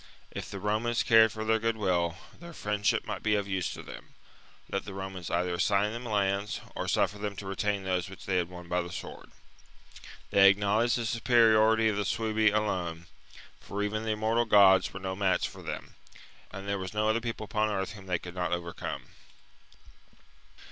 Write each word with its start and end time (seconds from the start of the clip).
If 0.31 0.49
the 0.49 0.57
Romans 0.57 1.03
cared 1.03 1.31
for 1.31 1.45
their 1.45 1.59
goodwill, 1.59 2.17
their 2.39 2.53
friendship 2.53 3.05
might 3.05 3.21
be 3.21 3.35
of 3.35 3.47
use 3.47 3.71
to 3.75 3.83
them: 3.83 4.15
let 4.67 4.83
the 4.83 4.95
Romans 4.95 5.29
either 5.29 5.53
assign 5.53 5.93
them 5.93 6.05
lands 6.07 6.59
or 6.75 6.87
suffer 6.87 7.19
them 7.19 7.35
to 7.35 7.45
retain 7.45 7.83
those 7.83 8.09
which 8.09 8.25
they 8.25 8.37
had 8.37 8.49
won 8.49 8.67
by 8.67 8.81
the 8.81 8.91
sword. 8.91 9.29
They 10.31 10.47
ac 10.49 10.59
knowledged 10.59 10.97
the 10.97 11.05
superiority 11.05 11.87
of 11.87 11.97
the 11.97 12.05
Suebi 12.05 12.49
alone, 12.51 13.05
for 13.59 13.83
even 13.83 14.01
the 14.03 14.09
immortal 14.13 14.45
gods 14.45 14.91
were 14.91 14.99
no 14.99 15.15
match 15.15 15.47
for 15.47 15.61
them; 15.61 15.93
and 16.49 16.67
there 16.67 16.79
was 16.79 16.95
no 16.95 17.07
other 17.07 17.21
people 17.21 17.43
upon 17.43 17.69
earth 17.69 17.91
whom 17.91 18.07
they 18.07 18.17
could 18.17 18.33
not 18.33 18.51
overcome. 18.53 19.03